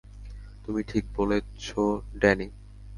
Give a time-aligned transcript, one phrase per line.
[0.65, 1.81] তুমি ঠিক বলছো,
[2.19, 2.47] ড্যানি।